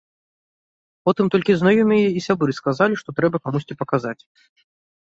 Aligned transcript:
Потым 1.09 1.25
толькі 1.35 1.57
знаёмыя 1.61 2.07
і 2.17 2.27
сябры 2.27 2.51
сказалі, 2.61 2.93
што 3.05 3.09
трэба 3.21 3.37
камусьці 3.47 3.79
паказаць. 3.83 4.21